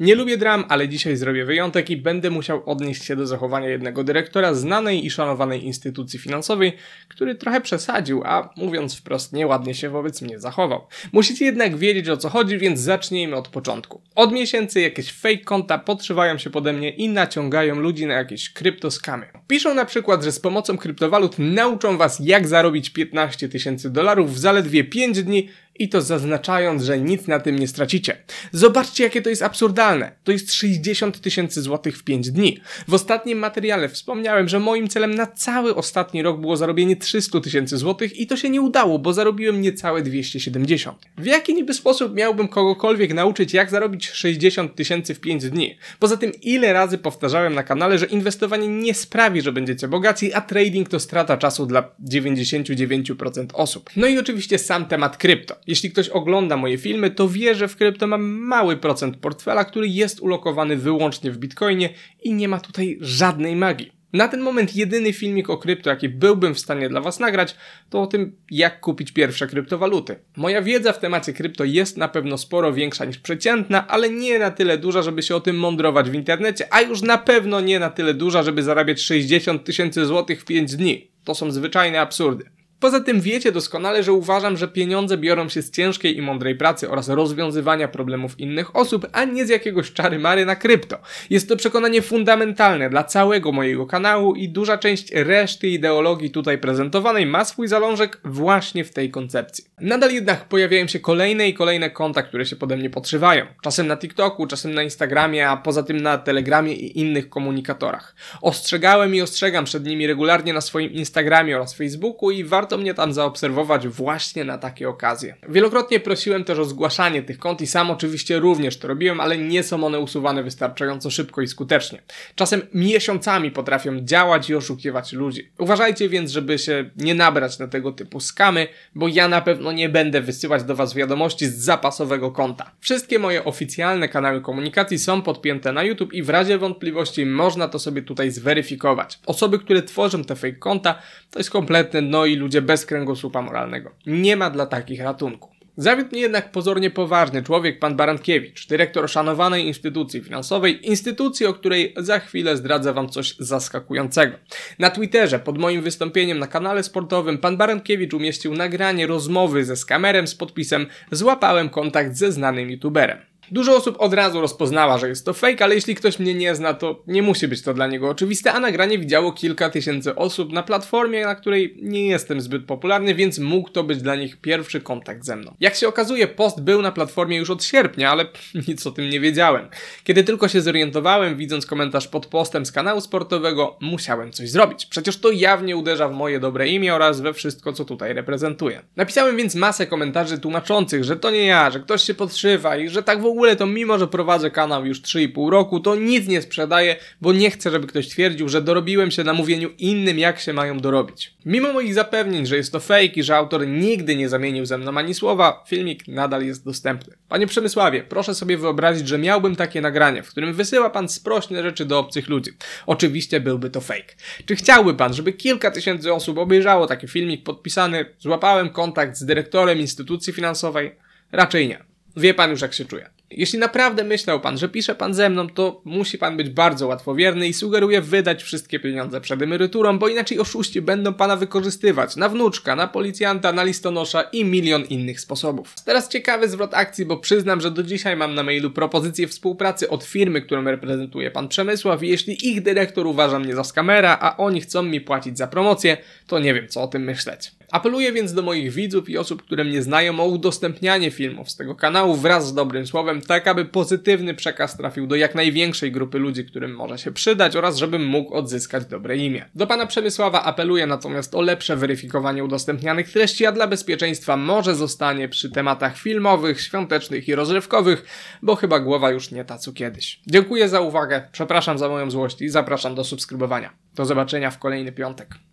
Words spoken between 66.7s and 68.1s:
dla Was nagrać, to o